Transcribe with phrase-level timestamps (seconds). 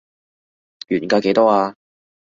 [0.87, 1.75] 原價幾多啊